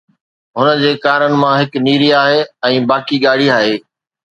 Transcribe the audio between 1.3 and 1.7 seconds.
مان